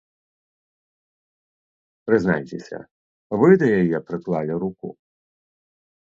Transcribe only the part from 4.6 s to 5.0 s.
руку?